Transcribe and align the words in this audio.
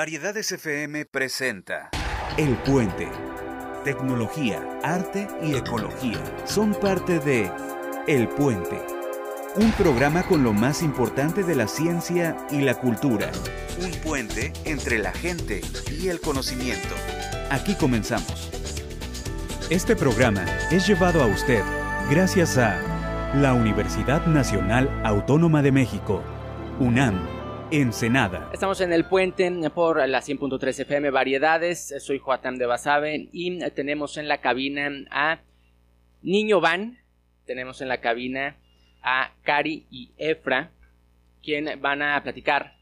Variedades 0.00 0.50
FM 0.50 1.04
presenta 1.04 1.90
El 2.38 2.56
Puente. 2.56 3.06
Tecnología, 3.84 4.66
arte 4.82 5.28
y 5.42 5.54
ecología 5.54 6.16
son 6.46 6.72
parte 6.72 7.18
de 7.18 7.52
El 8.08 8.26
Puente. 8.26 8.80
Un 9.56 9.70
programa 9.72 10.22
con 10.22 10.42
lo 10.42 10.54
más 10.54 10.82
importante 10.82 11.42
de 11.42 11.54
la 11.54 11.68
ciencia 11.68 12.34
y 12.50 12.62
la 12.62 12.76
cultura. 12.76 13.30
un 13.78 13.90
puente 14.00 14.54
entre 14.64 14.98
la 15.00 15.12
gente 15.12 15.60
y 15.90 16.08
el 16.08 16.18
conocimiento. 16.18 16.94
Aquí 17.50 17.74
comenzamos. 17.74 18.50
Este 19.68 19.96
programa 19.96 20.46
es 20.70 20.86
llevado 20.86 21.22
a 21.22 21.26
usted 21.26 21.62
gracias 22.08 22.56
a 22.56 22.80
la 23.34 23.52
Universidad 23.52 24.24
Nacional 24.24 25.02
Autónoma 25.04 25.60
de 25.60 25.72
México, 25.72 26.22
UNAM, 26.78 27.39
Ensenada. 27.72 28.50
Estamos 28.52 28.80
en 28.80 28.92
el 28.92 29.04
puente 29.04 29.48
por 29.70 30.08
la 30.08 30.20
100.3 30.20 30.80
FM 30.80 31.10
Variedades. 31.10 31.94
Soy 32.00 32.18
Joatam 32.18 32.56
de 32.56 32.66
Basabe 32.66 33.28
y 33.32 33.60
tenemos 33.70 34.16
en 34.16 34.26
la 34.26 34.38
cabina 34.38 34.90
a 35.10 35.38
Niño 36.22 36.60
Van. 36.60 36.98
Tenemos 37.46 37.80
en 37.80 37.88
la 37.88 38.00
cabina 38.00 38.56
a 39.02 39.32
Cari 39.42 39.86
y 39.88 40.10
Efra, 40.18 40.72
quien 41.44 41.80
van 41.80 42.02
a 42.02 42.20
platicar, 42.24 42.74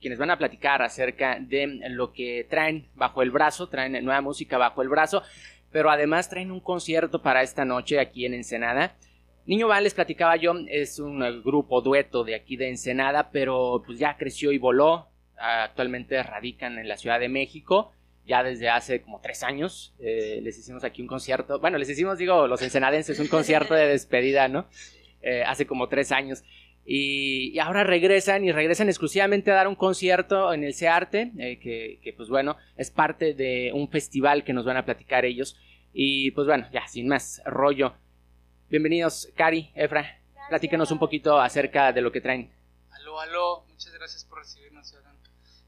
quienes 0.00 0.18
van 0.18 0.30
a 0.30 0.38
platicar 0.38 0.82
acerca 0.82 1.38
de 1.38 1.80
lo 1.90 2.12
que 2.12 2.44
traen 2.50 2.88
bajo 2.94 3.22
el 3.22 3.30
brazo, 3.30 3.68
traen 3.68 4.04
nueva 4.04 4.20
música 4.20 4.58
bajo 4.58 4.82
el 4.82 4.88
brazo, 4.88 5.22
pero 5.70 5.90
además 5.90 6.28
traen 6.28 6.50
un 6.50 6.60
concierto 6.60 7.22
para 7.22 7.42
esta 7.42 7.64
noche 7.64 8.00
aquí 8.00 8.26
en 8.26 8.34
Ensenada. 8.34 8.96
Niño 9.46 9.68
Van, 9.68 9.84
les 9.84 9.92
platicaba 9.92 10.36
yo, 10.36 10.54
es 10.68 10.98
un 10.98 11.22
eh, 11.22 11.40
grupo 11.44 11.82
dueto 11.82 12.24
de 12.24 12.34
aquí 12.34 12.56
de 12.56 12.68
Ensenada, 12.68 13.30
pero 13.30 13.82
pues 13.84 13.98
ya 13.98 14.16
creció 14.16 14.52
y 14.52 14.58
voló. 14.58 15.08
Actualmente 15.36 16.22
radican 16.22 16.78
en 16.78 16.88
la 16.88 16.96
Ciudad 16.96 17.20
de 17.20 17.28
México, 17.28 17.92
ya 18.24 18.42
desde 18.42 18.70
hace 18.70 19.02
como 19.02 19.20
tres 19.20 19.42
años. 19.42 19.94
Eh, 19.98 20.40
les 20.42 20.58
hicimos 20.58 20.82
aquí 20.84 21.02
un 21.02 21.08
concierto, 21.08 21.60
bueno, 21.60 21.76
les 21.76 21.90
hicimos, 21.90 22.16
digo, 22.16 22.46
los 22.46 22.62
ensenadenses, 22.62 23.20
un 23.20 23.26
concierto 23.26 23.74
de 23.74 23.86
despedida, 23.86 24.48
¿no? 24.48 24.66
Eh, 25.20 25.42
hace 25.46 25.66
como 25.66 25.88
tres 25.88 26.10
años. 26.10 26.42
Y, 26.86 27.58
ahora 27.58 27.84
regresan 27.84 28.44
y 28.44 28.52
regresan 28.52 28.88
exclusivamente 28.88 29.50
a 29.50 29.54
dar 29.54 29.68
un 29.68 29.74
concierto 29.74 30.52
en 30.54 30.64
el 30.64 30.74
CEARTE, 30.74 31.32
eh, 31.38 31.58
que, 31.58 31.98
que 32.02 32.12
pues 32.14 32.28
bueno, 32.30 32.56
es 32.76 32.90
parte 32.90 33.34
de 33.34 33.72
un 33.74 33.88
festival 33.90 34.44
que 34.44 34.52
nos 34.54 34.64
van 34.64 34.78
a 34.78 34.84
platicar 34.84 35.26
ellos. 35.26 35.58
Y 35.92 36.30
pues 36.30 36.46
bueno, 36.46 36.66
ya, 36.72 36.86
sin 36.88 37.08
más 37.08 37.42
rollo. 37.44 37.94
Bienvenidos, 38.68 39.28
Cari, 39.36 39.70
Efra. 39.74 40.20
Platícanos 40.48 40.90
un 40.90 40.98
poquito 40.98 41.40
acerca 41.40 41.92
de 41.92 42.00
lo 42.00 42.12
que 42.12 42.20
traen. 42.20 42.52
Aló, 42.90 43.20
aló, 43.20 43.64
muchas 43.68 43.92
gracias 43.92 44.24
por 44.24 44.38
recibirnos, 44.38 44.92
Alan. 44.94 45.16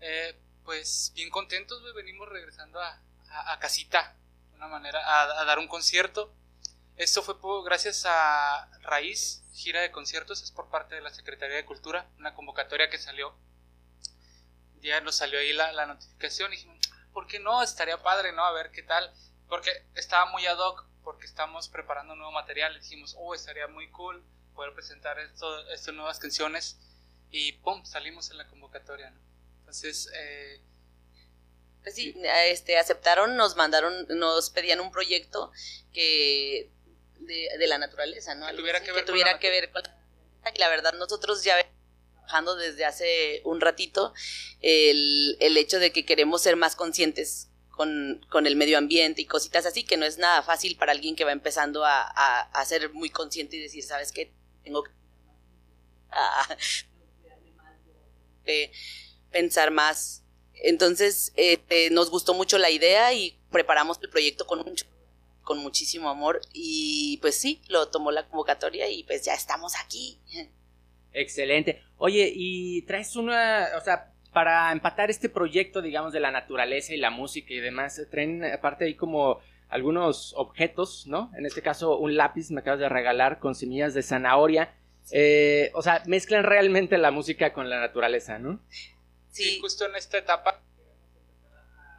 Eh, 0.00 0.36
pues 0.64 1.12
bien 1.14 1.30
contentos, 1.30 1.80
güey, 1.83 1.94
venimos 1.94 2.28
regresando 2.28 2.80
a, 2.80 3.00
a- 3.30 3.53
a 3.53 3.58
casita, 3.58 4.16
de 4.50 4.56
una 4.56 4.69
manera, 4.69 5.00
a, 5.05 5.41
a 5.41 5.44
dar 5.44 5.58
un 5.58 5.69
concierto. 5.69 6.33
Esto 6.97 7.22
fue 7.22 7.41
por- 7.41 7.64
gracias 7.64 8.05
a 8.06 8.69
Raíz, 8.83 9.42
gira 9.53 9.81
de 9.81 9.91
conciertos, 9.91 10.42
es 10.42 10.50
por 10.50 10.69
parte 10.69 10.94
de 10.94 11.00
la 11.00 11.12
Secretaría 11.12 11.56
de 11.56 11.64
Cultura, 11.64 12.06
una 12.19 12.34
convocatoria 12.34 12.91
que 12.91 12.98
salió. 12.98 13.34
Ya 14.81 15.00
nos 15.00 15.16
salió 15.16 15.38
ahí 15.38 15.53
la, 15.53 15.72
la 15.72 15.86
notificación 15.86 16.53
y 16.53 16.56
dijimos, 16.56 16.78
¿por 17.12 17.27
qué 17.27 17.41
no? 17.41 17.62
Estaría 17.62 18.03
padre, 18.03 18.33
¿no? 18.33 18.44
A 18.44 18.53
ver 18.53 18.70
qué 18.70 18.83
tal. 18.83 19.12
Porque 19.48 19.70
estaba 19.94 20.27
muy 20.31 20.44
ad 20.47 20.58
hoc, 20.58 20.85
porque 21.06 21.24
estamos 21.24 21.68
preparando 21.68 22.16
nuevo 22.16 22.32
material. 22.32 22.76
Dijimos, 22.80 23.14
oh, 23.16 23.32
estaría 23.32 23.68
muy 23.68 23.88
cool 23.92 24.24
poder 24.56 24.74
presentar 24.74 25.16
esto, 25.20 25.46
estas 25.70 25.94
nuevas 25.94 26.18
canciones 26.18 26.78
y 27.30 27.52
pum, 27.52 27.84
salimos 27.84 28.32
en 28.32 28.38
la 28.38 28.48
convocatoria, 28.48 29.10
¿no? 29.10 29.20
Entonces, 29.60 30.10
eh, 30.12 30.60
Pues 31.84 31.94
sí, 31.94 32.12
este, 32.46 32.76
aceptaron, 32.76 33.36
nos 33.36 33.54
mandaron, 33.54 34.08
nos 34.18 34.50
pedían 34.50 34.80
un 34.80 34.90
proyecto 34.90 35.52
que 35.92 36.72
de, 37.20 37.50
de 37.56 37.66
la 37.68 37.78
naturaleza, 37.78 38.34
¿no? 38.34 38.48
Que 38.48 38.54
tuviera 38.54 38.78
así, 38.78 38.86
que 38.86 38.92
ver 38.92 39.04
con 39.04 39.12
tuviera 39.12 39.32
la 39.34 39.38
que 39.38 39.50
ver 39.50 39.70
con 39.70 39.82
la 39.84 40.52
y 40.52 40.58
la 40.58 40.69
verdad 40.69 40.94
nosotros 40.94 41.44
ya 41.44 41.54
trabajando 42.14 42.56
desde 42.56 42.84
hace 42.84 43.42
un 43.44 43.60
ratito 43.60 44.12
el, 44.60 45.36
el 45.38 45.56
hecho 45.56 45.78
de 45.78 45.92
que 45.92 46.04
queremos 46.04 46.42
ser 46.42 46.56
más 46.56 46.75
conscientes 46.75 47.48
con, 47.76 48.25
con 48.31 48.47
el 48.47 48.56
medio 48.56 48.78
ambiente 48.78 49.22
y 49.22 49.26
cositas 49.26 49.66
así, 49.66 49.84
que 49.84 49.97
no 49.97 50.04
es 50.06 50.19
nada 50.19 50.42
fácil 50.42 50.76
para 50.76 50.92
alguien 50.92 51.14
que 51.14 51.25
va 51.25 51.32
empezando 51.32 51.84
a, 51.84 52.03
a, 52.03 52.41
a 52.42 52.64
ser 52.64 52.92
muy 52.92 53.10
consciente 53.10 53.56
y 53.56 53.60
decir, 53.60 53.84
¿sabes 53.84 54.10
qué? 54.12 54.32
Tengo 54.64 54.82
que 54.82 54.91
a- 56.10 56.56
eh, 58.47 58.72
pensar 59.31 59.70
más. 59.70 60.22
Entonces, 60.54 61.32
este, 61.37 61.91
nos 61.91 62.10
gustó 62.10 62.34
mucho 62.34 62.59
la 62.59 62.70
idea 62.70 63.12
y 63.12 63.38
preparamos 63.50 63.98
el 64.03 64.08
proyecto 64.10 64.47
con 64.47 64.64
mucho 64.64 64.87
con 65.43 65.58
muchísimo 65.58 66.08
amor 66.08 66.41
y 66.53 67.19
pues 67.19 67.37
sí, 67.37 67.62
lo 67.69 67.88
tomó 67.88 68.10
la 68.10 68.26
convocatoria 68.26 68.88
y 68.91 69.04
pues 69.04 69.25
ya 69.25 69.32
estamos 69.34 69.75
aquí. 69.76 70.19
Excelente. 71.12 71.84
Oye, 71.98 72.32
y 72.34 72.82
traes 72.82 73.14
una, 73.14 73.69
o 73.78 73.81
sea, 73.81 74.12
para 74.36 74.70
empatar 74.70 75.08
este 75.08 75.30
proyecto, 75.30 75.80
digamos, 75.80 76.12
de 76.12 76.20
la 76.20 76.30
naturaleza 76.30 76.92
y 76.92 76.98
la 76.98 77.08
música 77.08 77.54
y 77.54 77.60
demás, 77.60 77.98
traen 78.10 78.44
aparte 78.44 78.84
ahí 78.84 78.94
como 78.94 79.41
algunos 79.70 80.34
objetos, 80.36 81.06
¿no? 81.06 81.30
En 81.38 81.47
este 81.47 81.62
caso, 81.62 81.97
un 81.97 82.16
lápiz 82.19 82.50
me 82.50 82.60
acabas 82.60 82.80
de 82.80 82.91
regalar 82.91 83.38
con 83.38 83.54
semillas 83.54 83.94
de 83.94 84.02
zanahoria. 84.02 84.75
Eh, 85.10 85.70
o 85.72 85.80
sea, 85.80 86.02
mezclan 86.06 86.44
realmente 86.44 86.98
la 86.98 87.10
música 87.10 87.54
con 87.54 87.70
la 87.70 87.80
naturaleza, 87.80 88.38
¿no? 88.38 88.60
sí, 89.30 89.58
justo 89.58 89.86
en 89.86 89.96
esta 89.96 90.19
etapa 90.19 90.60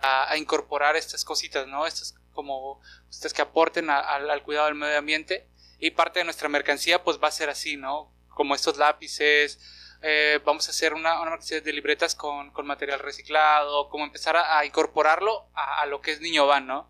a, 0.02 0.32
a 0.32 0.38
incorporar 0.38 0.96
estas 0.96 1.26
cositas, 1.26 1.66
¿no? 1.68 1.88
Estas 1.88 2.14
como 2.34 2.80
estas 3.10 3.34
que 3.34 3.42
aporten 3.42 3.90
a- 3.90 4.00
al, 4.00 4.30
al 4.30 4.44
cuidado 4.44 4.68
del 4.68 4.76
medio 4.76 5.00
ambiente 5.00 5.48
y 5.80 5.90
parte 5.90 6.20
de 6.20 6.26
nuestra 6.26 6.50
mercancía 6.50 7.04
pues 7.04 7.18
va 7.18 7.30
a 7.30 7.32
ser 7.32 7.50
así, 7.50 7.78
¿no? 7.78 8.14
Como 8.30 8.54
estos 8.54 8.78
lápices, 8.78 9.60
eh, 10.02 10.40
vamos 10.46 10.68
a 10.68 10.72
hacer 10.72 10.94
una, 10.94 11.22
una 11.22 11.38
de 11.38 11.74
libretas 11.74 12.16
con, 12.16 12.52
con 12.52 12.66
material 12.68 13.00
reciclado, 13.00 13.90
como 13.90 14.04
empezar 14.06 14.36
a, 14.36 14.60
a 14.60 14.66
incorporarlo 14.66 15.50
a, 15.54 15.82
a 15.82 15.86
lo 15.86 16.02
que 16.02 16.12
es 16.12 16.22
Niño 16.22 16.46
Van, 16.48 16.68
¿no? 16.68 16.90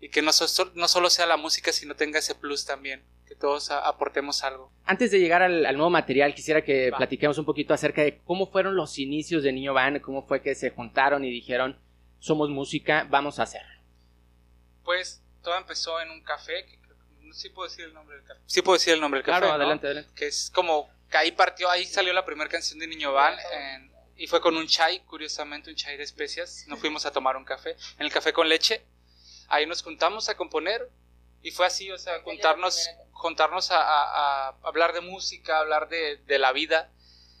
Y 0.00 0.10
que 0.10 0.22
no, 0.22 0.32
so- 0.32 0.70
no 0.74 0.88
solo 0.88 1.10
sea 1.10 1.26
la 1.26 1.36
música, 1.36 1.72
sino 1.72 1.96
tenga 1.96 2.18
ese 2.20 2.34
plus 2.34 2.64
también, 2.64 3.04
que 3.26 3.34
todos 3.34 3.70
a- 3.70 3.86
aportemos 3.86 4.44
algo. 4.44 4.72
Antes 4.84 5.10
de 5.10 5.18
llegar 5.18 5.42
al, 5.42 5.66
al 5.66 5.76
nuevo 5.76 5.90
material, 5.90 6.34
quisiera 6.34 6.62
que 6.62 6.90
Va. 6.90 6.98
platiquemos 6.98 7.36
un 7.38 7.44
poquito 7.44 7.74
acerca 7.74 8.02
de 8.02 8.18
cómo 8.22 8.50
fueron 8.50 8.76
los 8.76 8.98
inicios 8.98 9.42
de 9.42 9.52
Niño 9.52 9.74
Van, 9.74 9.98
cómo 10.00 10.26
fue 10.26 10.40
que 10.42 10.54
se 10.54 10.70
juntaron 10.70 11.24
y 11.24 11.30
dijeron, 11.30 11.80
somos 12.20 12.48
música, 12.48 13.06
vamos 13.10 13.38
a 13.38 13.42
hacer. 13.44 13.62
Pues 14.84 15.22
todo 15.42 15.56
empezó 15.56 16.00
en 16.00 16.10
un 16.10 16.22
café, 16.22 16.64
que 16.66 16.78
si 17.32 17.50
puedo 17.50 17.68
decir 17.68 17.84
el 17.84 17.94
nombre 17.94 18.16
del 18.16 18.24
café. 18.24 18.40
Sí 18.46 18.62
puedo 18.62 18.78
decir 18.78 18.94
el 18.94 19.00
nombre 19.00 19.18
del 19.18 19.26
café, 19.26 19.40
Claro, 19.40 19.48
¿no? 19.48 19.54
adelante, 19.62 19.86
adelante. 19.86 20.10
que 20.14 20.26
es 20.26 20.50
como 20.54 20.88
ahí 21.12 21.32
partió, 21.32 21.70
ahí 21.70 21.84
salió 21.86 22.12
la 22.12 22.24
primera 22.24 22.50
canción 22.50 22.78
de 22.78 22.86
Niño 22.86 23.12
Van 23.12 23.36
en- 23.52 23.88
y 24.16 24.26
fue 24.26 24.40
con 24.40 24.56
un 24.56 24.66
chai, 24.66 25.00
curiosamente 25.04 25.70
un 25.70 25.76
chai 25.76 25.96
de 25.96 26.02
especias, 26.02 26.64
nos 26.66 26.80
fuimos 26.80 27.06
a 27.06 27.12
tomar 27.12 27.36
un 27.36 27.44
café, 27.44 27.76
en 27.98 28.06
el 28.06 28.12
café 28.12 28.32
con 28.32 28.48
leche, 28.48 28.84
ahí 29.48 29.64
nos 29.64 29.82
juntamos 29.82 30.28
a 30.28 30.36
componer 30.36 30.90
y 31.40 31.52
fue 31.52 31.66
así, 31.66 31.90
o 31.92 31.98
sea, 31.98 32.20
juntarnos, 32.22 32.88
juntarnos 33.12 33.70
a, 33.70 33.80
a- 33.80 34.48
a 34.48 34.54
hablar 34.64 34.92
de 34.92 35.00
música, 35.00 35.58
hablar 35.60 35.88
de, 35.88 36.16
de 36.26 36.38
la 36.38 36.52
vida 36.52 36.90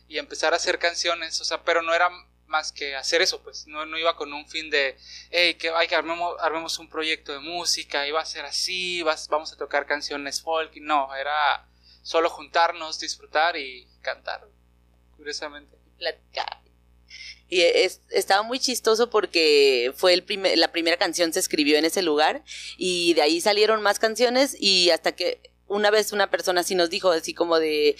y 0.06 0.18
empezar 0.18 0.52
a 0.52 0.56
hacer 0.56 0.78
canciones, 0.78 1.40
o 1.40 1.44
sea, 1.44 1.62
pero 1.64 1.82
no 1.82 1.92
era 1.94 2.08
más 2.46 2.72
que 2.72 2.96
hacer 2.96 3.20
eso, 3.20 3.42
pues, 3.42 3.66
no, 3.66 3.84
no 3.84 3.98
iba 3.98 4.16
con 4.16 4.32
un 4.32 4.48
fin 4.48 4.70
de, 4.70 4.96
hey, 5.30 5.54
que, 5.56 5.68
hay 5.70 5.86
que 5.86 5.94
armemos, 5.96 6.34
armemos 6.40 6.78
un 6.78 6.88
proyecto 6.88 7.32
de 7.32 7.40
música, 7.40 8.06
y 8.06 8.10
va 8.12 8.22
a 8.22 8.24
ser 8.24 8.44
así, 8.46 9.02
vas, 9.02 9.28
vamos 9.28 9.52
a 9.52 9.56
tocar 9.58 9.84
canciones 9.84 10.40
folk, 10.40 10.72
no, 10.76 11.14
era 11.14 11.67
solo 12.08 12.30
juntarnos, 12.30 12.98
disfrutar 12.98 13.54
y 13.58 13.86
cantar, 14.00 14.48
curiosamente. 15.14 15.76
platicar. 15.98 16.62
Y 17.50 17.60
es- 17.60 18.00
estaba 18.10 18.42
muy 18.42 18.58
chistoso 18.60 19.10
porque 19.10 19.92
fue 19.94 20.14
el 20.14 20.22
primer, 20.22 20.56
la 20.56 20.72
primera 20.72 20.96
canción 20.96 21.34
se 21.34 21.40
escribió 21.40 21.76
en 21.76 21.84
ese 21.84 22.00
lugar 22.00 22.44
y 22.78 23.12
de 23.12 23.20
ahí 23.22 23.42
salieron 23.42 23.82
más 23.82 23.98
canciones 23.98 24.56
y 24.58 24.88
hasta 24.88 25.12
que 25.14 25.42
una 25.66 25.90
vez 25.90 26.12
una 26.12 26.30
persona 26.30 26.62
así 26.62 26.74
nos 26.74 26.88
dijo 26.88 27.10
así 27.10 27.34
como 27.34 27.58
de, 27.58 27.94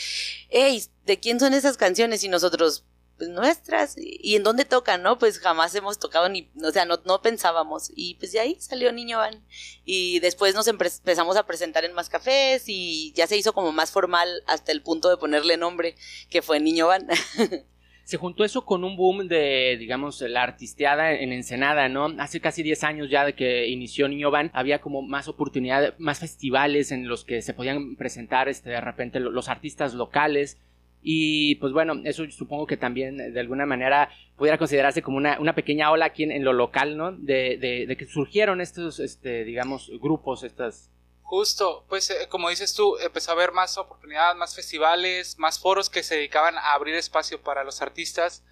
hey, 0.49 0.82
¿de 1.04 1.20
quién 1.20 1.38
son 1.38 1.52
esas 1.52 1.76
canciones? 1.76 2.25
Y 2.25 2.28
nosotros, 2.28 2.84
pues 3.19 3.29
nuestras, 3.31 3.97
y 3.99 4.37
en 4.37 4.44
dónde 4.44 4.65
tocan, 4.65 5.03
¿no? 5.03 5.19
Pues 5.19 5.38
jamás 5.41 5.75
hemos 5.75 5.99
tocado 5.99 6.29
ni, 6.29 6.49
o 6.65 6.70
sea, 6.70 6.85
no, 6.85 7.00
no 7.05 7.20
pensábamos. 7.20 7.91
Y 7.94 8.15
pues 8.15 8.32
de 8.32 8.41
ahí 8.41 8.56
salió 8.61 8.93
Niño 8.93 9.19
Van. 9.19 9.44
Y 9.85 10.20
después 10.20 10.55
nos 10.55 10.69
empezamos 10.69 11.37
a 11.37 11.44
presentar 11.44 11.85
en 11.85 11.93
más 11.93 12.09
cafés 12.09 12.65
y 12.69 13.12
ya 13.15 13.26
se 13.26 13.37
hizo 13.37 13.53
como 13.53 13.73
más 13.73 13.91
formal 13.91 14.43
hasta 14.47 14.73
el 14.73 14.82
punto 14.82 15.11
de 15.11 15.17
ponerle 15.17 15.56
nombre, 15.56 15.97
que 16.31 16.41
fue 16.43 16.61
Niño 16.61 16.87
Van. 16.87 17.06
Se 18.05 18.17
juntó 18.17 18.43
eso 18.43 18.65
con 18.65 18.85
un 18.85 18.97
boom 18.97 19.29
de, 19.29 19.76
digamos, 19.79 20.23
la 20.23 20.43
artisteada 20.43 21.12
en 21.12 21.31
Ensenada, 21.31 21.91
¿no? 21.91 22.06
Hace 22.19 22.41
casi 22.41 22.62
10 22.62 22.82
años 22.85 23.11
ya 23.11 23.26
de 23.26 23.35
que 23.35 23.67
inició 23.69 24.09
Niño 24.09 24.31
Van, 24.31 24.50
había 24.55 24.81
como 24.81 25.03
más 25.03 25.29
oportunidad, 25.29 25.94
más 25.99 26.19
festivales 26.21 26.91
en 26.91 27.06
los 27.06 27.26
que 27.26 27.43
se 27.43 27.53
podían 27.53 27.97
presentar 27.97 28.49
este, 28.49 28.71
de 28.71 28.81
repente 28.81 29.21
lo- 29.21 29.31
los 29.31 29.50
artistas 29.50 29.93
locales. 29.93 30.56
Y 31.03 31.55
pues 31.56 31.73
bueno, 31.73 31.95
eso 32.05 32.25
supongo 32.31 32.67
que 32.67 32.77
también 32.77 33.21
eh, 33.21 33.31
de 33.31 33.41
alguna 33.41 33.67
manera 33.67 34.11
pudiera 34.37 34.59
considerarse 34.59 35.03
como 35.03 35.17
una, 35.17 35.39
una 35.41 35.55
pequeña 35.55 35.91
ola 35.91 36.06
aquí 36.06 36.25
en, 36.25 36.45
lo 36.45 36.53
local, 36.53 36.97
¿no? 36.97 37.12
De, 37.12 37.56
de, 37.87 37.97
que 37.97 38.06
surgieron 38.06 38.61
estos, 38.61 39.00
este, 39.00 39.45
digamos, 39.45 39.91
grupos, 40.00 40.43
estas... 40.45 40.91
Justo, 41.23 41.85
pues 41.89 42.09
eh, 42.11 42.27
como 42.29 42.49
dices 42.49 42.75
tú, 42.75 42.97
empezó 42.99 43.33
a 43.33 43.35
haber 43.35 43.53
más 43.53 43.77
oportunidades, 43.77 44.37
más 44.37 44.55
festivales, 44.55 45.39
más 45.39 45.59
foros 45.59 45.91
que 45.91 46.03
se 46.03 46.15
dedicaban 46.15 46.56
a 46.56 46.73
abrir 46.73 46.95
espacio 46.95 47.43
para 47.43 47.65
los 47.65 47.83
artistas. 47.83 48.43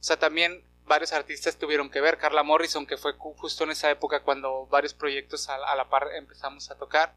O 0.00 0.02
sea, 0.02 0.18
también 0.18 0.62
varios 0.90 1.12
artistas 1.12 1.56
tuvieron 1.56 1.88
que 1.88 2.00
ver. 2.00 2.18
Carla 2.18 2.42
Morrison, 2.42 2.84
que 2.84 2.96
fue 2.96 3.12
justo 3.14 3.64
en 3.64 3.70
esa 3.70 3.90
época 3.90 4.22
cuando 4.22 4.66
varios 4.66 4.92
proyectos 4.92 5.48
a, 5.48 5.74
la 5.76 5.88
par 5.88 6.08
empezamos 6.14 6.70
a 6.70 6.76
tocar. 6.76 7.14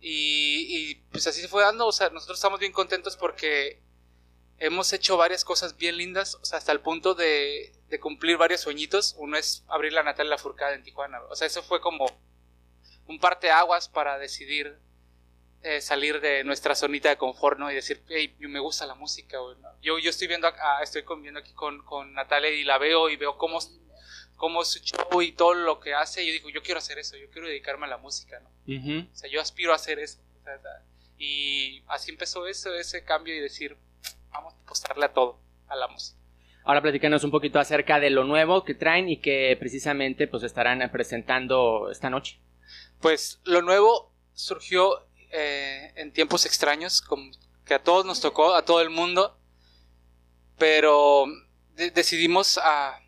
Y, 0.00 0.96
pues 1.10 1.26
así 1.26 1.40
se 1.40 1.48
fue 1.48 1.62
dando. 1.62 1.86
O 1.86 1.92
sea, 1.92 2.10
nosotros 2.10 2.38
estamos 2.38 2.60
bien 2.60 2.72
contentos 2.72 3.16
porque 3.16 3.80
hemos 4.58 4.92
hecho 4.92 5.16
varias 5.16 5.44
cosas 5.44 5.76
bien 5.76 5.96
lindas. 5.96 6.36
O 6.36 6.44
sea, 6.44 6.58
hasta 6.58 6.72
el 6.72 6.80
punto 6.80 7.14
de, 7.14 7.72
cumplir 8.00 8.36
varios 8.36 8.60
sueñitos. 8.60 9.14
Uno 9.18 9.36
es 9.36 9.64
abrir 9.68 9.92
la 9.92 10.02
Natalia 10.02 10.38
Furcada 10.38 10.74
en 10.74 10.82
Tijuana. 10.82 11.20
O 11.30 11.36
sea, 11.36 11.46
eso 11.46 11.62
fue 11.62 11.80
como 11.80 12.06
un 13.06 13.18
parteaguas 13.18 13.88
para 13.88 14.18
decidir 14.18 14.78
eh, 15.62 15.80
salir 15.80 16.20
de 16.20 16.44
nuestra 16.44 16.76
zonita 16.76 17.08
de 17.08 17.16
confort, 17.16 17.58
¿no? 17.58 17.70
Y 17.70 17.74
decir, 17.74 18.00
hey, 18.08 18.36
me 18.38 18.60
gusta 18.60 18.86
la 18.86 18.94
música, 18.94 19.38
Yo, 19.82 19.98
yo 19.98 20.10
estoy 20.10 20.28
viendo, 20.28 20.48
estoy 20.80 21.02
viendo 21.20 21.40
aquí 21.40 21.52
con, 21.54 21.82
con, 21.84 22.14
Natalia 22.14 22.50
y 22.50 22.62
la 22.62 22.78
veo 22.78 23.08
y 23.08 23.16
veo 23.16 23.36
cómo, 23.36 23.58
cómo 24.36 24.64
su 24.64 24.78
show 24.80 25.22
y 25.22 25.32
todo 25.32 25.54
lo 25.54 25.80
que 25.80 25.94
hace. 25.94 26.22
Y 26.22 26.28
yo 26.28 26.32
digo, 26.32 26.50
yo 26.50 26.62
quiero 26.62 26.78
hacer 26.78 26.98
eso, 26.98 27.16
yo 27.16 27.28
quiero 27.30 27.48
dedicarme 27.48 27.86
a 27.86 27.90
la 27.90 27.98
música, 27.98 28.40
¿no? 28.40 28.48
O 28.48 29.16
sea, 29.16 29.30
yo 29.30 29.40
aspiro 29.40 29.72
a 29.72 29.76
hacer 29.76 29.98
eso. 29.98 30.18
y 31.18 31.82
así 31.88 32.10
empezó 32.10 32.46
eso, 32.46 32.74
ese 32.74 33.04
cambio 33.04 33.34
y 33.34 33.40
decir, 33.40 33.76
vamos 34.30 34.54
a 34.54 34.62
apostarle 34.62 35.06
a 35.06 35.12
todo, 35.12 35.40
a 35.68 35.76
la 35.76 35.88
música. 35.88 36.18
Ahora 36.64 36.82
platícanos 36.82 37.22
un 37.22 37.30
poquito 37.30 37.60
acerca 37.60 38.00
de 38.00 38.10
lo 38.10 38.24
nuevo 38.24 38.64
que 38.64 38.74
traen 38.74 39.08
y 39.08 39.18
que 39.18 39.56
precisamente 39.58 40.26
pues 40.26 40.42
estarán 40.42 40.90
presentando 40.90 41.90
esta 41.92 42.10
noche. 42.10 42.40
Pues 43.00 43.40
lo 43.44 43.62
nuevo 43.62 44.12
surgió 44.34 45.06
eh, 45.30 45.92
en 45.94 46.12
tiempos 46.12 46.44
extraños, 46.44 47.00
como 47.00 47.30
que 47.64 47.74
a 47.74 47.82
todos 47.82 48.04
nos 48.04 48.20
tocó, 48.20 48.54
a 48.54 48.64
todo 48.64 48.80
el 48.80 48.90
mundo, 48.90 49.38
pero 50.58 51.26
decidimos 51.76 52.58
a 52.58 53.00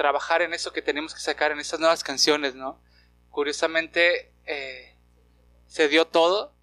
trabajar 0.00 0.40
en 0.40 0.54
eso 0.54 0.72
que 0.72 0.80
tenemos 0.80 1.12
que 1.12 1.20
sacar, 1.20 1.52
en 1.52 1.60
estas 1.60 1.78
nuevas 1.78 2.02
canciones, 2.02 2.54
¿no? 2.54 2.80
Curiosamente, 3.28 4.32
eh, 4.46 4.96
se 5.66 5.88
dio 5.88 6.06
todo. 6.06 6.54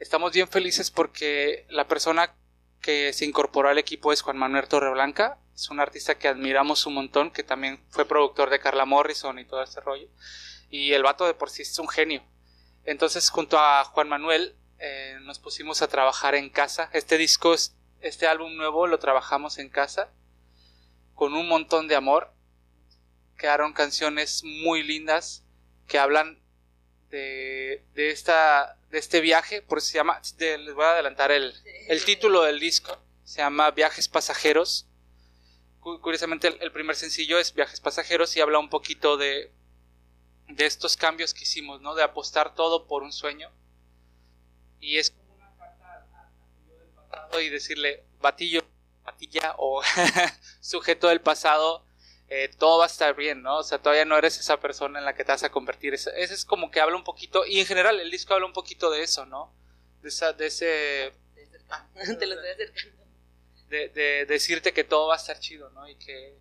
Estamos 0.00 0.32
bien 0.32 0.48
felices 0.48 0.90
porque 0.90 1.64
la 1.68 1.86
persona 1.86 2.34
que 2.80 3.12
se 3.12 3.24
incorporó 3.24 3.68
al 3.68 3.78
equipo 3.78 4.12
es 4.12 4.20
Juan 4.22 4.36
Manuel 4.36 4.66
Torreblanca. 4.66 5.38
Es 5.54 5.70
un 5.70 5.78
artista 5.78 6.18
que 6.18 6.26
admiramos 6.26 6.84
un 6.84 6.94
montón, 6.94 7.30
que 7.30 7.44
también 7.44 7.80
fue 7.88 8.04
productor 8.04 8.50
de 8.50 8.58
Carla 8.58 8.84
Morrison 8.84 9.38
y 9.38 9.44
todo 9.44 9.62
ese 9.62 9.80
rollo. 9.80 10.08
Y 10.68 10.92
el 10.92 11.04
vato 11.04 11.24
de 11.24 11.34
por 11.34 11.50
sí 11.50 11.62
es 11.62 11.78
un 11.78 11.88
genio. 11.88 12.24
Entonces 12.84 13.30
junto 13.30 13.60
a 13.60 13.84
Juan 13.84 14.08
Manuel 14.08 14.56
eh, 14.80 15.18
nos 15.22 15.38
pusimos 15.38 15.82
a 15.82 15.86
trabajar 15.86 16.34
en 16.34 16.50
casa. 16.50 16.90
Este 16.92 17.16
disco, 17.16 17.54
este 18.00 18.26
álbum 18.26 18.56
nuevo 18.56 18.88
lo 18.88 18.98
trabajamos 18.98 19.58
en 19.58 19.68
casa 19.68 20.10
con 21.14 21.34
un 21.34 21.46
montón 21.46 21.86
de 21.86 21.94
amor. 21.94 22.34
Quedaron 23.42 23.72
canciones 23.72 24.44
muy 24.44 24.84
lindas 24.84 25.42
que 25.88 25.98
hablan 25.98 26.40
de, 27.10 27.84
de, 27.92 28.10
esta, 28.10 28.78
de 28.88 29.00
este 29.00 29.20
viaje, 29.20 29.62
por 29.62 29.80
se 29.80 29.94
llama, 29.94 30.22
les 30.38 30.72
voy 30.74 30.84
a 30.84 30.92
adelantar 30.92 31.32
el, 31.32 31.52
el 31.88 32.04
título 32.04 32.42
del 32.42 32.60
disco, 32.60 32.96
se 33.24 33.38
llama 33.38 33.72
Viajes 33.72 34.06
Pasajeros. 34.06 34.86
Curiosamente 35.80 36.56
el 36.60 36.70
primer 36.70 36.94
sencillo 36.94 37.36
es 37.36 37.52
Viajes 37.52 37.80
Pasajeros 37.80 38.36
y 38.36 38.40
habla 38.40 38.60
un 38.60 38.70
poquito 38.70 39.16
de, 39.16 39.50
de 40.46 40.64
estos 40.64 40.96
cambios 40.96 41.34
que 41.34 41.42
hicimos, 41.42 41.80
¿no? 41.80 41.96
De 41.96 42.04
apostar 42.04 42.54
todo 42.54 42.86
por 42.86 43.02
un 43.02 43.12
sueño. 43.12 43.50
Y 44.78 44.98
es 44.98 45.10
como 45.10 45.34
una 45.34 45.52
carta 45.56 46.04
del 46.68 46.88
pasado 46.90 47.40
y 47.40 47.48
decirle, 47.48 48.04
batillo, 48.20 48.64
batilla 49.02 49.56
o 49.58 49.82
sujeto 50.60 51.08
del 51.08 51.20
pasado, 51.20 51.84
eh, 52.34 52.48
todo 52.48 52.78
va 52.78 52.84
a 52.84 52.86
estar 52.86 53.14
bien, 53.14 53.42
¿no? 53.42 53.58
O 53.58 53.62
sea, 53.62 53.76
todavía 53.76 54.06
no 54.06 54.16
eres 54.16 54.38
esa 54.38 54.58
persona 54.58 54.98
en 54.98 55.04
la 55.04 55.14
que 55.14 55.22
te 55.22 55.32
vas 55.32 55.44
a 55.44 55.52
convertir. 55.52 55.92
Ese, 55.92 56.10
es 56.22 56.46
como 56.46 56.70
que 56.70 56.80
habla 56.80 56.96
un 56.96 57.04
poquito, 57.04 57.44
y 57.44 57.60
en 57.60 57.66
general 57.66 58.00
el 58.00 58.10
disco 58.10 58.32
habla 58.32 58.46
un 58.46 58.54
poquito 58.54 58.90
de 58.90 59.02
eso, 59.02 59.26
¿no? 59.26 59.54
De, 60.00 60.08
esa, 60.08 60.32
de 60.32 60.46
ese... 60.46 61.12
De, 63.68 63.88
de 63.90 64.24
decirte 64.24 64.72
que 64.72 64.82
todo 64.82 65.08
va 65.08 65.14
a 65.14 65.18
estar 65.18 65.38
chido, 65.38 65.68
¿no? 65.70 65.86
Y 65.86 65.96
que 65.96 66.38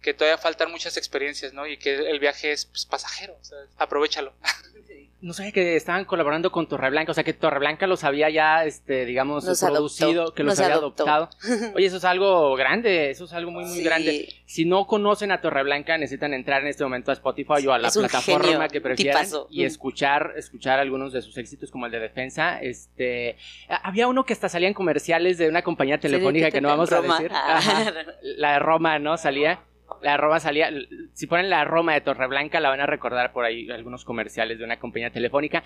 que 0.00 0.14
todavía 0.14 0.38
faltan 0.38 0.70
muchas 0.70 0.96
experiencias, 0.96 1.52
¿no? 1.52 1.66
Y 1.66 1.78
que 1.78 1.94
el 2.10 2.18
viaje 2.20 2.52
es 2.52 2.66
pues, 2.66 2.86
pasajero, 2.86 3.36
o 3.40 3.44
sea, 3.44 3.58
aprovechalo. 3.78 4.32
No 5.22 5.32
sé 5.32 5.50
que 5.50 5.76
estaban 5.76 6.04
colaborando 6.04 6.52
con 6.52 6.68
Torreblanca, 6.68 7.10
o 7.10 7.14
sea 7.14 7.24
que 7.24 7.32
Torreblanca 7.32 7.86
los 7.86 8.04
había 8.04 8.28
ya, 8.28 8.64
este, 8.64 9.06
digamos, 9.06 9.44
producido, 9.60 10.34
que 10.34 10.44
los 10.44 10.60
había 10.60 10.74
adoptado. 10.74 11.30
Oye, 11.74 11.86
eso 11.86 11.96
es 11.96 12.04
algo 12.04 12.54
grande, 12.54 13.10
eso 13.10 13.24
es 13.24 13.32
algo 13.32 13.50
muy, 13.50 13.64
muy 13.64 13.82
grande. 13.82 14.28
Si 14.44 14.66
no 14.66 14.86
conocen 14.86 15.32
a 15.32 15.40
Torreblanca, 15.40 15.96
necesitan 15.96 16.34
entrar 16.34 16.62
en 16.62 16.68
este 16.68 16.84
momento 16.84 17.10
a 17.10 17.14
Spotify 17.14 17.66
o 17.66 17.72
a 17.72 17.78
la 17.78 17.90
plataforma 17.90 18.68
que 18.68 18.82
prefieran 18.82 19.26
y 19.50 19.64
escuchar, 19.64 20.34
escuchar 20.36 20.78
algunos 20.78 21.14
de 21.14 21.22
sus 21.22 21.36
éxitos 21.38 21.70
como 21.70 21.86
el 21.86 21.92
de 21.92 21.98
Defensa. 21.98 22.60
Este, 22.60 23.36
había 23.68 24.08
uno 24.08 24.24
que 24.26 24.34
hasta 24.34 24.50
salía 24.50 24.68
en 24.68 24.74
comerciales 24.74 25.38
de 25.38 25.48
una 25.48 25.62
compañía 25.62 25.98
telefónica 25.98 26.50
que 26.50 26.60
no 26.60 26.68
vamos 26.68 26.92
a 26.92 27.00
decir. 27.00 27.32
la 28.22 28.52
de 28.52 28.58
Roma, 28.58 28.98
¿no? 28.98 29.16
Salía. 29.16 29.60
La 30.02 30.16
Roma 30.16 30.40
salía, 30.40 30.70
si 31.14 31.26
ponen 31.26 31.48
la 31.48 31.64
Roma 31.64 31.94
de 31.94 32.00
Torreblanca 32.00 32.60
la 32.60 32.70
van 32.70 32.80
a 32.80 32.86
recordar 32.86 33.32
por 33.32 33.44
ahí 33.44 33.70
algunos 33.70 34.04
comerciales 34.04 34.58
de 34.58 34.64
una 34.64 34.78
compañía 34.78 35.10
telefónica. 35.10 35.64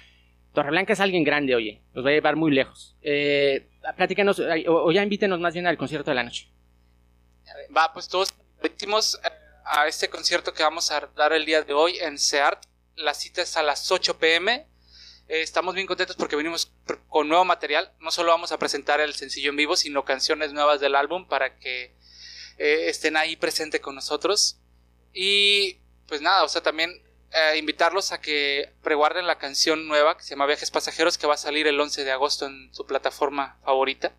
Torreblanca 0.52 0.92
es 0.92 1.00
alguien 1.00 1.24
grande, 1.24 1.54
oye, 1.54 1.80
los 1.94 2.04
va 2.04 2.10
a 2.10 2.12
llevar 2.12 2.36
muy 2.36 2.50
lejos. 2.50 2.96
Eh, 3.02 3.68
platícanos, 3.96 4.40
o, 4.40 4.92
ya 4.92 5.02
invítenos 5.02 5.38
más 5.40 5.54
bien 5.54 5.66
al 5.66 5.78
concierto 5.78 6.10
de 6.10 6.16
la 6.16 6.24
noche. 6.24 6.48
Va, 7.76 7.92
pues 7.92 8.08
todos 8.08 8.34
invitamos 8.56 9.18
eh, 9.24 9.28
a 9.64 9.86
este 9.86 10.08
concierto 10.08 10.52
que 10.52 10.62
vamos 10.62 10.90
a 10.90 11.08
dar 11.16 11.32
el 11.32 11.44
día 11.44 11.62
de 11.62 11.72
hoy 11.72 11.98
en 11.98 12.18
SEART. 12.18 12.64
La 12.96 13.14
cita 13.14 13.42
es 13.42 13.56
a 13.56 13.62
las 13.62 13.90
8 13.90 14.18
pm. 14.18 14.66
Eh, 15.28 15.42
estamos 15.42 15.74
bien 15.74 15.86
contentos 15.86 16.16
porque 16.16 16.34
venimos 16.34 16.72
con 17.08 17.28
nuevo 17.28 17.44
material. 17.44 17.92
No 18.00 18.10
solo 18.10 18.32
vamos 18.32 18.50
a 18.50 18.58
presentar 18.58 19.00
el 19.00 19.14
sencillo 19.14 19.50
en 19.50 19.56
vivo, 19.56 19.76
sino 19.76 20.04
canciones 20.04 20.52
nuevas 20.52 20.80
del 20.80 20.96
álbum 20.96 21.26
para 21.26 21.56
que 21.58 21.94
eh, 22.60 22.90
estén 22.90 23.16
ahí 23.16 23.36
presente 23.36 23.80
con 23.80 23.94
nosotros. 23.94 24.58
Y 25.14 25.80
pues 26.06 26.20
nada, 26.20 26.44
o 26.44 26.48
sea, 26.48 26.62
también 26.62 27.02
eh, 27.32 27.56
invitarlos 27.56 28.12
a 28.12 28.20
que 28.20 28.74
preguarden 28.82 29.26
la 29.26 29.38
canción 29.38 29.88
nueva 29.88 30.18
que 30.18 30.22
se 30.22 30.30
llama 30.30 30.44
Viajes 30.44 30.70
Pasajeros 30.70 31.16
que 31.16 31.26
va 31.26 31.34
a 31.34 31.38
salir 31.38 31.66
el 31.66 31.80
11 31.80 32.04
de 32.04 32.12
agosto 32.12 32.46
en 32.46 32.68
su 32.74 32.84
plataforma 32.84 33.58
favorita. 33.64 34.12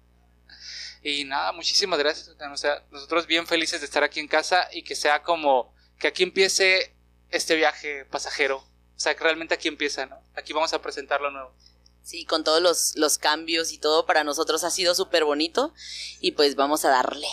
Y 1.04 1.24
nada, 1.24 1.52
muchísimas 1.52 2.00
gracias. 2.00 2.30
O 2.30 2.58
sea, 2.58 2.84
nosotros 2.90 3.28
bien 3.28 3.46
felices 3.46 3.80
de 3.80 3.86
estar 3.86 4.04
aquí 4.04 4.20
en 4.20 4.28
casa 4.28 4.68
y 4.74 4.84
que 4.84 4.96
sea 4.96 5.22
como 5.22 5.76
que 6.00 6.08
aquí 6.08 6.24
empiece 6.24 6.96
este 7.30 7.56
viaje 7.56 8.06
pasajero. 8.06 8.58
O 8.58 9.00
sea, 9.00 9.16
que 9.16 9.24
realmente 9.24 9.54
aquí 9.54 9.68
empieza, 9.68 10.08
¿no? 10.08 10.20
Aquí 10.36 10.52
vamos 10.52 10.74
a 10.74 10.82
presentar 10.82 11.22
lo 11.22 11.30
nuevo. 11.30 11.54
Sí, 12.02 12.26
con 12.26 12.44
todos 12.44 12.60
los, 12.60 12.96
los 12.96 13.20
cambios 13.20 13.72
y 13.72 13.78
todo 13.78 14.08
para 14.08 14.24
nosotros 14.24 14.64
ha 14.64 14.72
sido 14.72 14.96
súper 14.96 15.26
bonito 15.26 15.76
y 16.20 16.32
pues 16.32 16.56
vamos 16.56 16.86
a 16.86 16.90
darle. 16.90 17.28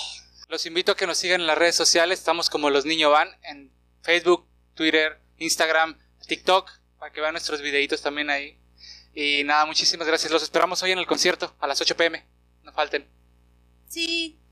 Los 0.49 0.65
invito 0.65 0.93
a 0.93 0.97
que 0.97 1.07
nos 1.07 1.19
sigan 1.19 1.43
en 1.43 1.47
las 1.47 1.59
redes 1.59 1.77
sociales. 1.77 2.21
Estamos 2.21 2.49
como 2.49 2.71
Los 2.71 2.87
Niños 2.87 3.13
Van 3.13 3.29
en 3.43 3.71
Facebook, 4.01 4.49
Twitter, 4.75 5.21
Instagram, 5.37 5.99
TikTok, 6.27 6.71
para 6.99 7.13
que 7.13 7.21
vean 7.21 7.35
nuestros 7.35 7.61
videitos 7.61 8.01
también 8.01 8.31
ahí. 8.31 8.59
Y 9.15 9.45
nada, 9.45 9.67
muchísimas 9.67 10.07
gracias. 10.07 10.33
Los 10.33 10.43
esperamos 10.43 10.83
hoy 10.83 10.93
en 10.93 10.99
el 10.99 11.07
concierto 11.07 11.55
a 11.61 11.67
las 11.67 11.79
8 11.83 11.95
pm. 11.99 12.25
No 12.63 12.73
falten. 12.73 13.07
Sí. 13.89 14.39